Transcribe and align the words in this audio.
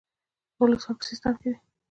بلوڅان 0.57 0.93
په 0.99 1.03
سیستان 1.09 1.33
کې 1.41 1.47
دي. 1.51 1.59